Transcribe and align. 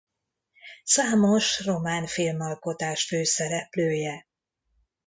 Számos 0.83 1.65
román 1.65 2.05
filmalkotás 2.07 3.05
főszereplője. 3.05 4.27